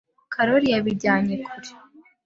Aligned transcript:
Karoli 0.33 0.67
yabijyanye 0.73 1.35
kure. 1.45 1.71